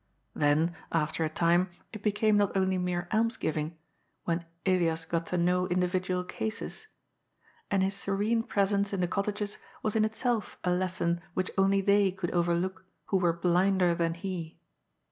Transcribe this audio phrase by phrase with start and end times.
[0.33, 3.77] Then, after a time, it be came not only mere alms giving,
[4.23, 6.87] when Elias got to know individual cases.
[7.69, 12.11] And his serene presence in the cottages was in itself a lesson which only they
[12.11, 14.57] could overlook who were blinder than he.